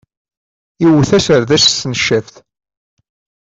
Iwet 0.85 1.11
aserdas 1.17 1.63
s 1.67 1.73
tneccabt. 1.81 2.35